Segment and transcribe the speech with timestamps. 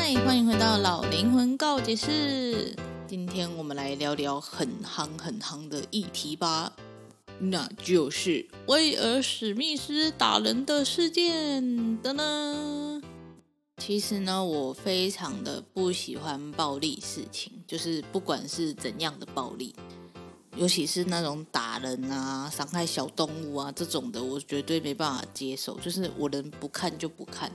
[0.00, 2.72] 嗨，欢迎回到老灵魂告解室，
[3.08, 6.72] 今天我们来聊聊很夯很夯的议题吧，
[7.40, 13.02] 那就是威尔史密斯打人的事件的呢。
[13.78, 19.74] 其实呢，我非常的不喜欢暴力事情，就是不管是怎样的暴力，
[20.54, 25.76] 尤其是那种打人啊、伤害小动物啊这种的，我绝对没办法接受。
[25.80, 27.50] 就是我能不看就不看。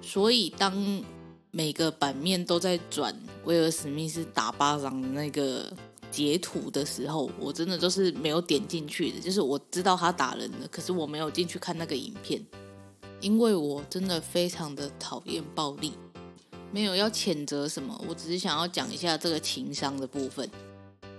[0.00, 0.72] 所以当
[1.50, 5.72] 每个版面都在转威尔史密斯打巴掌的那个
[6.10, 9.20] 截图的时候，我真的都是没有点进去的。
[9.20, 12.44] 就是我知道他打人了，可是我没有进去看那个影片，
[13.20, 15.92] 因为我真的非常的讨厌暴力。
[16.70, 20.46] 没有要谴责什么，我只是想要讲一下这个情商的部分。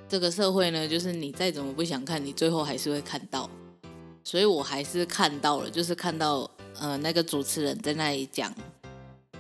[0.08, 3.50] 这个社会呢，就是你再怎么不想看，你最后还是会看到。
[4.24, 8.54] 所以我还是看到了，就是看到呃那个主持人在那里讲。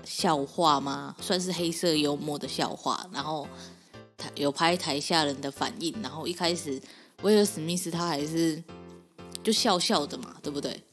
[0.05, 1.15] 笑话吗？
[1.21, 3.07] 算是黑色幽默的笑话。
[3.13, 3.47] 然后
[4.17, 5.93] 他有拍台下人的反应。
[6.01, 6.81] 然后一开始
[7.21, 8.63] 威尔史密斯他还是
[9.43, 10.83] 就笑笑的嘛，对不对？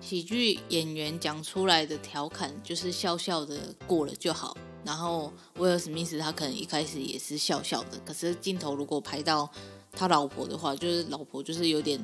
[0.00, 4.56] 喜剧演员讲出来的调侃就是笑笑的过了就好。
[4.84, 7.98] 然后威尔史密斯他可能一开始也是笑笑的。
[8.04, 9.50] 可是镜头如果拍到
[9.90, 12.02] 他老婆的话，就是老婆就是有点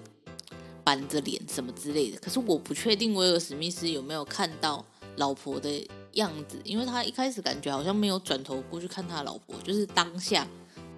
[0.82, 2.18] 板着脸什么之类的。
[2.18, 4.84] 可是我不确定威尔史密斯有没有看到
[5.16, 5.88] 老婆的。
[6.14, 10.46] 样子，因为他一开始感觉好像没有转头过去看他老婆，就是当下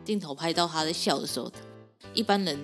[0.05, 1.51] 镜头拍到他在笑的时候，
[2.13, 2.59] 一般人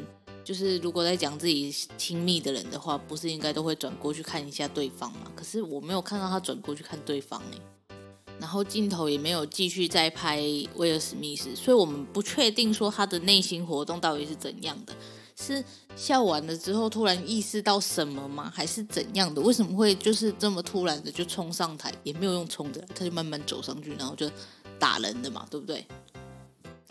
[0.45, 5.31] 就是如果在讲自己亲密的人的话，不是应该都会转过去看一下对方吗？
[5.35, 7.95] 可是我没有看到他转过去看对方哎，
[8.39, 10.41] 然后镜头也没有继续再拍
[10.77, 14.95] 威尔史密斯，所以我们不确定说他的内心活动到底是怎样的。
[15.41, 15.65] 是
[15.97, 18.53] 笑完了之后突然意识到什么吗？
[18.55, 19.41] 还是怎样的？
[19.41, 21.91] 为什么会就是这么突然的就冲上台？
[22.05, 24.31] 也没有用冲的，他就慢慢走上去，然后就
[24.79, 25.87] 打人的嘛，对不对？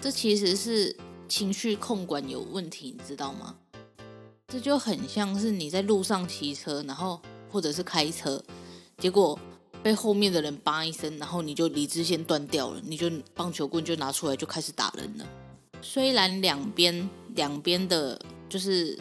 [0.02, 0.96] 这其实是
[1.28, 3.56] 情绪控管有问题，你知道吗？
[4.48, 7.22] 这就很像是你在路上骑车，然后
[7.52, 8.44] 或者是开车，
[8.98, 9.38] 结果
[9.84, 15.26] 被后面的人叭一声，然后你就理智线断掉了，你就棒球棍就拿出来就开始打人了。
[15.84, 18.20] 虽然两边两边的。
[18.50, 18.98] 就是，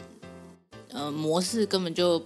[0.90, 2.22] 呃，模式根本就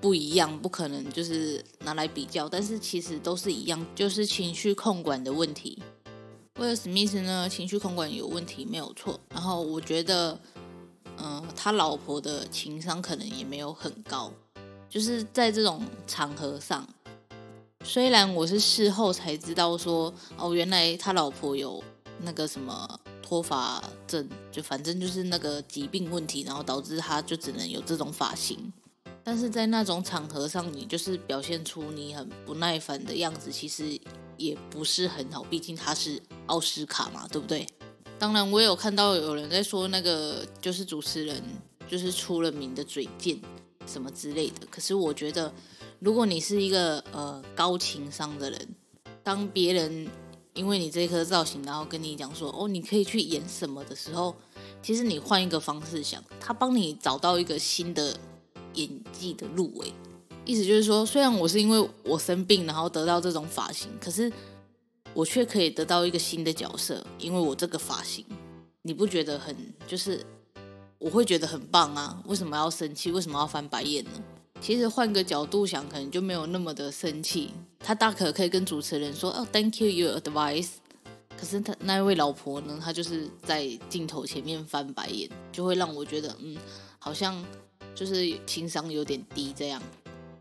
[0.00, 2.48] 不一样，不可能就是拿来比较。
[2.48, 5.82] 但是其实都是一样，就是情绪控管的问题。
[6.58, 9.20] 威尔史密斯呢，情绪控管有问题没有错。
[9.28, 10.38] 然后我觉得，
[11.18, 14.32] 嗯、他老婆的情商可能也没有很高。
[14.88, 16.88] 就是在这种场合上，
[17.84, 21.84] 虽然我是事后才知道说，哦，原来他老婆有
[22.22, 23.00] 那个什么。
[23.28, 28.72] 脱发症，就反正就是那个疾病问题，然后导致他就只能有这种发型。
[29.24, 34.00] 但是在那种场合上，你就是表现出你很不耐烦的样子，其实
[34.36, 35.42] 也不是很好。
[35.42, 37.66] 毕竟他是奥斯卡嘛，对不对？
[38.16, 41.42] 当然，我也有看到有人在说那个就是主持人
[41.88, 43.36] 就是出了名的嘴贱
[43.88, 44.64] 什么之类的。
[44.70, 45.52] 可是我觉得，
[45.98, 48.68] 如果你是一个呃高情商的人，
[49.24, 50.06] 当别人。
[50.56, 54.34] 因为你这颗造型，然后跟你讲说，哦，你可以去演什么的时候，
[54.82, 58.18] 其实你换一个方式想，他帮你找到一个新的
[58.74, 59.92] 演技的入围。
[60.46, 64.32] 意思就是说，虽然我是因为我生病，然后得到这种发型，可是
[65.12, 68.24] 我却可以得到一个新的角色，因为我这个发型，
[68.82, 69.54] 你不觉得很
[69.86, 70.24] 就是
[70.98, 72.22] 我会觉得很棒啊？
[72.26, 73.12] 为什么要生气？
[73.12, 74.10] 为什么要翻白眼呢？
[74.60, 77.50] 其实换个角度想，可能就没有那么的生气。
[77.78, 80.68] 他大可可以跟主持人说：“哦，Thank you your advice。”
[81.38, 82.80] 可是他那位老婆呢？
[82.82, 86.56] 她就是在镜头前面翻白眼，就会让我觉得，嗯，
[86.98, 87.44] 好像
[87.94, 89.82] 就是情商有点低这样。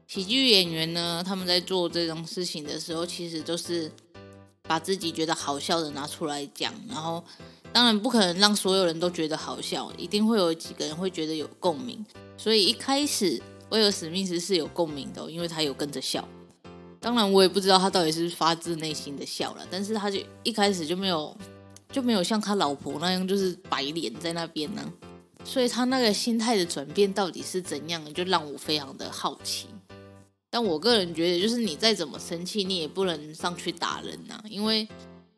[0.08, 3.92] 喜剧演员呢，他们在做这种事情的时候，其实都是
[4.64, 7.22] 把自己觉得好笑的拿出来讲，然后
[7.74, 12.06] 当然不可能让所有人都觉得好笑，一定会有几个人会觉得有共鸣。
[12.38, 16.26] 所以一开始威尔史密斯是有共鸣的，因为他有跟着笑。
[17.06, 21.38] 当然我也不知道他到底是发自内心的笑了，但是他就一开始就没有
[21.92, 24.82] 就没有像他老婆那样就是白脸在那边呢，
[25.44, 29.68] 所以他那个心态的转变到底是怎样，就让我非常的好奇。
[30.50, 34.88] 但我个人觉得，就是你再怎么生气，你也不能上去打人呐、啊，因为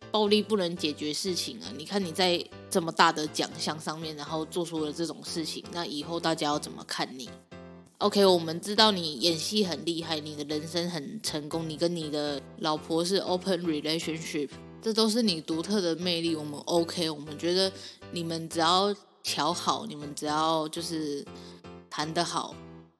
[0.09, 1.67] 暴力不能解决事情啊。
[1.77, 7.29] 你看你在这么大的奖项上面，然后做出了这种事情，那以后大家要怎么看你
[7.99, 14.49] ？OK，我们知道你演戏很厉害，你的人生很成功，你跟你的老婆是 open relationship，
[14.81, 16.35] 这都是你独特的魅力。
[16.35, 17.71] 我们 OK，我们觉得
[18.11, 21.25] 你们只要乔好，你们只要就是
[21.89, 22.55] 谈得好。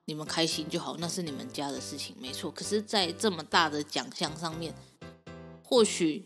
[0.10, 2.50] 你们开心就好，那是你们家的事情，没错。
[2.50, 4.74] 可是，在这么大的奖项上面，
[5.62, 6.24] 或许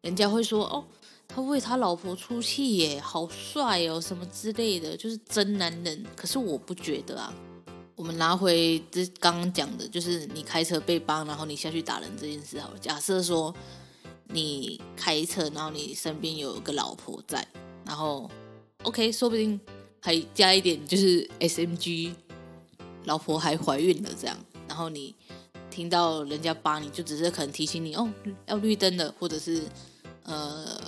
[0.00, 0.84] 人家会说：“哦，
[1.26, 7.34] 他为他老婆出气耶，好帅哦，什么之类的，就是真男人。”可是我不觉得啊。
[8.00, 12.78] 我们拿回这刚刚讲的，就是你开车被帮，然后你下去打人这件事好了。
[12.78, 13.54] 假设说
[14.28, 17.46] 你开车，然后你身边有个老婆在，
[17.84, 18.30] 然后
[18.84, 19.60] OK，说不定
[20.00, 22.14] 还加一点就是 SMG。
[23.04, 24.34] 老婆还怀孕了，这样，
[24.66, 25.14] 然后你
[25.70, 28.10] 听到人家扒你，就只是可能提醒你哦，
[28.46, 29.62] 要绿灯了，或者是
[30.22, 30.79] 呃，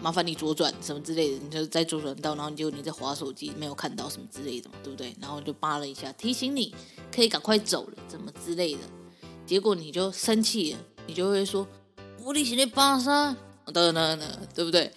[0.00, 5.14] 麻烦你左转什么之类的，你就在左转道，然后结果你在滑手机，没有看到什么之类的嘛，对不对？
[5.20, 6.74] 然后就扒了一下，提醒你
[7.12, 8.80] 可以赶快走了，怎么之类的，
[9.46, 11.66] 结果你就生气了，你就会说，
[12.22, 13.36] 我你现在扒啥？
[13.66, 14.20] 等等等，
[14.54, 14.92] 对不对？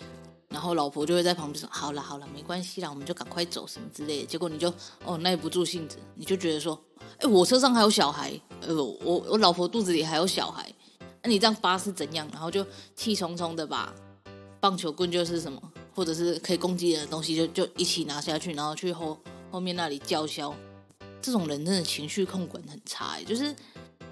[0.48, 4.72] 然后老婆就会在旁边说：“好了好了，没关系啦，我们就赶快走什么之类的。”结果你就
[5.06, 6.78] 哦耐不住性子，你就觉得说
[7.20, 10.70] ：“哎，我车上还有小孩，呃，我我老婆肚子里还有小孩，
[11.24, 12.66] 那你这样扒是怎样？”然后就
[12.96, 13.96] 气冲冲的吧
[14.62, 15.62] 棒球棍就是什么，
[15.94, 19.20] 或者是可以攻击人的东西就就一起拿下去，然后去后
[19.52, 20.56] 后面那里叫嚣。
[21.22, 23.54] 这种人真的情绪控管很差，就是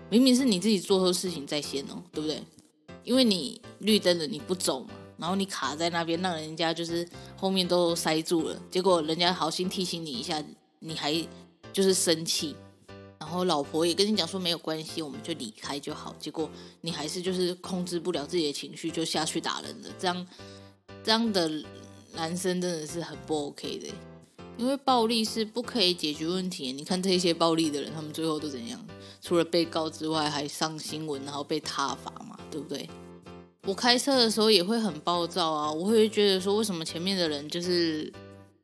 [0.10, 2.44] 明明是你自己做错事情在先哦，对不对？
[3.04, 4.90] 因为你绿灯了，你不走嘛。
[5.18, 10.44] 然后你卡在那边，让人家就是后面都塞住了，结果人家好心提醒你一下，
[10.80, 11.14] 你还
[11.74, 12.56] 就是生气，
[13.20, 16.50] 然后老婆也跟你讲说没有关系，我们就离开就好，结果
[16.82, 19.90] 你还是就是控制不了自己的情绪，就下去打人了。
[20.00, 20.28] 这样
[21.04, 21.50] 这样的
[22.14, 23.88] 男生真的是很不 OK 的，
[24.58, 26.72] 因为暴力是不可以解决问题。
[26.72, 28.80] 你看这些暴力的人，他们最后都怎样？
[29.22, 32.90] 除了被告之外，还上新闻，然后被挞伐嘛，对不对？
[33.64, 38.12] 我开车的时候也会很暴躁啊，我会觉得说，为什么前面的人就是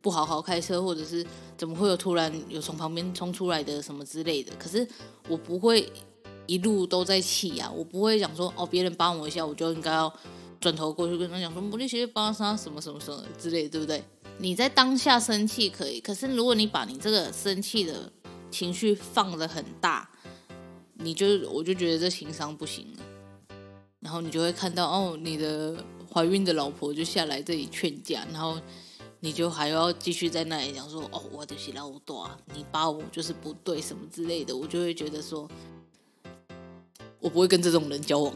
[0.05, 1.25] 不好好开车，或者是
[1.57, 4.53] 怎么会有突然有从旁边冲出来的什么之类的。
[4.59, 4.87] 可是
[5.27, 5.91] 我不会
[6.45, 10.13] 一路都在气啊，我不会讲说哦，别人帮我一下，我就应该要
[10.61, 14.03] 转头过去跟他讲说，摩力学帮他什么什么什么之类的，对不对？
[14.37, 18.11] 你在当下生气可以，可是如果你把你这个生气的
[18.51, 20.07] 情绪放得很大，
[20.93, 23.03] 你就我就觉得这情商不行了。
[24.01, 28.55] 然后你就会看到哦，你的怀孕的老婆就下来这里劝架，然后
[29.25, 35.49] 你就还要继续在那里讲说哦，我的是老大，你把我就是不对什么之类的，我就会觉得说，
[37.19, 38.31] 我不会跟这种人交往，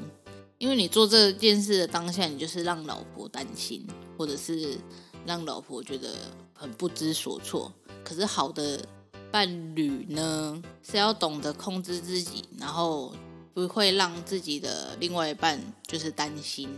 [0.57, 3.85] 因为你做这件事的当下，你就是让老婆担心，
[4.17, 4.79] 或者是
[5.27, 6.09] 让老婆觉得
[6.55, 7.71] 很不知所措。
[8.03, 8.83] 可是好的
[9.29, 13.13] 伴侣呢，是要懂得控制自己，然后。
[13.51, 16.69] 不会让自己的另外一半就是担心。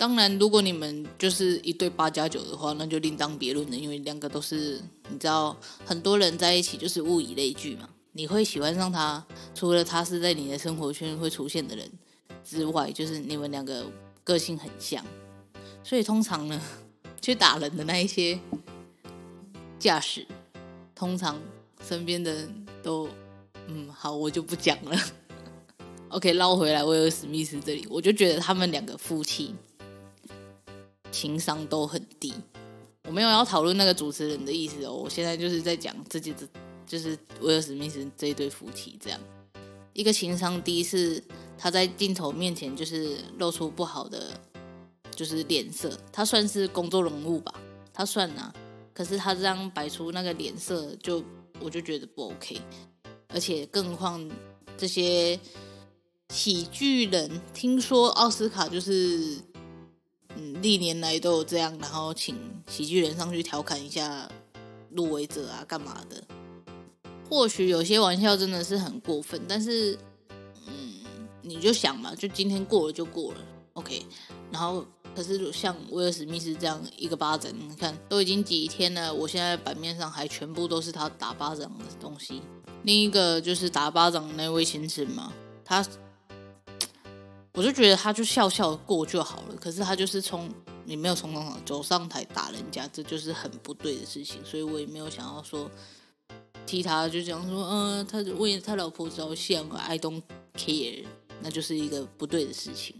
[0.00, 3.76] 当然，如果你们就是一对八加九的话，那就另当别论了。
[3.76, 4.80] 因为两个都是
[5.10, 5.54] 你知道，
[5.84, 7.86] 很多人在一起就是物以类聚嘛。
[8.12, 9.22] 你会喜欢上他，
[9.54, 11.86] 除了他是在你的生活圈会出现的人
[12.42, 13.84] 之外，就是你们两个
[14.24, 15.04] 个性很像。
[15.84, 16.58] 所以通常呢，
[17.20, 18.40] 去打人的那一些
[19.78, 20.26] 驾驶，
[20.94, 21.38] 通常
[21.86, 23.06] 身边的人都
[23.66, 24.98] 嗯好，我就不讲了。
[26.08, 29.54] OK，捞回来威尔史密斯这里，我就觉得他们两个夫妻
[31.10, 32.32] 情商都很低。
[33.04, 36.48] 我没有要讨论那个主持人的意思哦，我现在就是在讲自己的，
[36.86, 39.18] 就是威尔史密斯这一对夫妻这样。
[39.92, 41.22] 一个情商低是
[41.58, 44.30] 他在镜头面前就是露出不好的
[45.14, 47.52] 就是脸色，他算是公众人物吧，
[47.92, 48.52] 他算啊。
[48.92, 51.22] 可是他这样摆出那个脸色，就
[51.60, 52.60] 我就觉得不 OK。
[53.28, 54.30] 而且更何况
[54.76, 55.38] 这些。
[56.32, 59.36] 喜剧人听说奥斯卡就是，
[60.62, 62.36] 历年来都有这样，然后请
[62.68, 64.28] 喜剧人上去调侃一下
[64.90, 66.22] 入围者啊，干嘛的？
[67.28, 69.96] 或许有些玩笑真的是很过分，但是，
[70.66, 70.94] 嗯，
[71.42, 73.38] 你就想嘛，就今天过了就过了
[73.74, 74.04] ，OK。
[74.50, 82.42] 然后，可是像威尔史密斯这样一个巴掌，你看都已经几天了，我现在版面上还全部都是他打巴掌的东西。
[82.82, 85.32] 另一个就是打巴掌那位先生嘛，
[85.64, 85.86] 他，
[87.54, 89.54] 我就觉得他就笑笑过就好了。
[89.56, 90.48] 可是他就是从
[90.84, 95.70] 你没有从那走上台打人家，这就是很不对的事情，所以我也没有想要说。
[96.66, 100.22] 替他就讲说，嗯、他为他老婆着想，I don't
[100.56, 101.04] care，
[101.42, 102.94] 那就是一个不对的事情。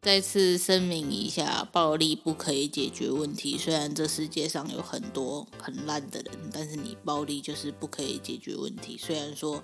[0.00, 3.58] 再次声明一下，暴力不可以解决问题。
[3.58, 8.96] 虽然这世界上有很多很烂的人，但是你暴力就是不可以解决问题。
[8.96, 9.60] 虽然说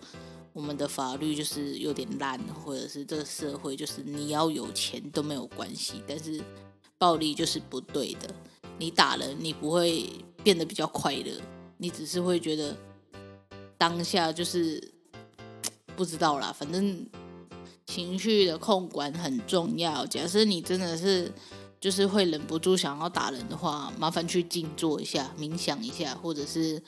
[0.54, 6.40] 我们的法律就是有点烂，或者是这个社会就是你要有钱都没有关系，但是
[6.96, 8.34] 暴力就是不对的。
[8.78, 10.08] 你打人，你不会
[10.42, 11.38] 变得比较快乐，
[11.76, 12.74] 你只是会觉得。
[13.76, 14.92] 当下就是
[15.96, 17.06] 不知道啦，反正
[17.84, 20.06] 情绪的控管很重要。
[20.06, 21.30] 假设你真的是
[21.80, 26.80] 就是会忍不住想要打人的话，麻烦去静坐一下，冥想一下，或者是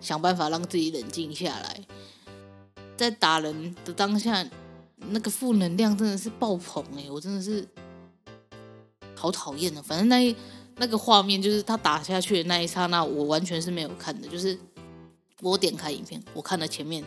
[0.00, 1.80] 想办法让自己冷静下来。
[3.02, 4.48] 在打人的当下，
[4.96, 7.66] 那个负能量真的是爆棚哎、我真的是
[9.16, 9.82] 好讨厌的。
[9.82, 10.34] 反正那一
[10.76, 14.58] 那个画面就是他打下去的那一刹那，我完全是没有看的，就是。
[15.44, 17.02] 我点开影片，我看了前面，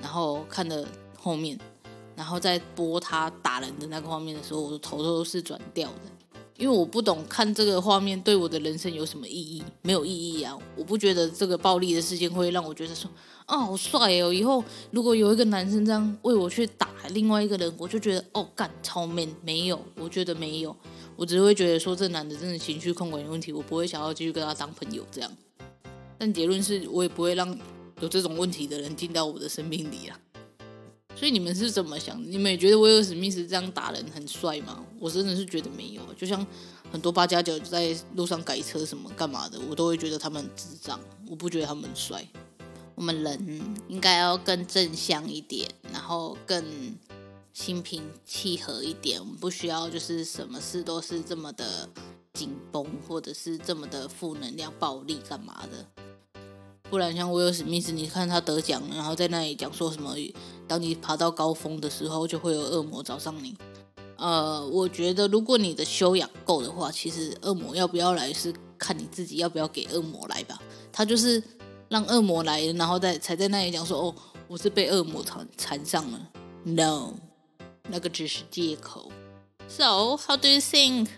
[0.00, 0.86] 然后看了
[1.18, 1.58] 后面，
[2.14, 6.02] 然后在播他打人的那个画面的时候，我的头都是转掉的，
[6.60, 10.54] 因为我不懂看这个画面对我的人生有什么意义，没有意义啊！
[10.76, 13.10] 我不觉得这个暴力的事件会让我觉得说，
[13.46, 14.30] 啊，好帅哦！
[14.30, 20.76] 以后如果有一个男生这样为我去打另外一个人，我就觉得哦，干超 man，没有，我觉得没有，
[21.16, 25.32] 我只会觉得说这男的真的情绪控管有问题，我不会想要继续跟他当朋友这样。
[26.18, 27.58] 但结论是我也不会让
[28.02, 30.20] 有这种问题的人进到我的生命里啊。
[31.20, 32.18] 所以你们是怎么想？
[32.32, 34.82] 你们也觉得威尔史密斯这样打人很帅吗？
[34.98, 36.00] 我真的是觉得没有。
[36.14, 36.46] 就像
[36.90, 40.98] 很多八加九在路上改车什么干嘛的，我都会觉得他们智障。
[41.28, 42.26] 我不觉得他们帅。
[42.94, 46.64] 我们人应该要更正向一点，然后更
[47.52, 49.20] 心平气和一点。
[49.20, 51.86] 我们不需要就是什么事都是这么的
[52.32, 55.86] 紧绷，或者是这么的负能量、暴力干嘛的。
[56.88, 60.16] 不然像威尔史密斯，你看他得奖，然后在那里讲说什么？
[60.70, 63.56] 当你爬到高峰的时候，就会有恶魔找上你。
[64.16, 70.62] 呃，我觉得如果你的修养够的话，其实恶魔要不要来是看你自己要不要给恶魔来吧。
[70.92, 71.42] 他就是
[71.88, 74.14] 让恶魔来，然后再才在那里讲说：“哦，
[74.46, 76.20] 我是被恶魔缠缠上了。
[76.62, 77.14] ”No，
[77.88, 79.10] 那个只是借口。
[79.66, 81.08] So how do you think？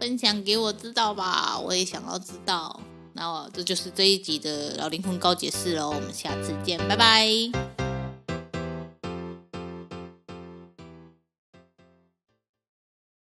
[0.00, 2.80] 分享给我知道吧，我也想要知道。
[3.12, 7.73] 那这就是这一集的老灵魂告解室喽，我们下次见，拜拜。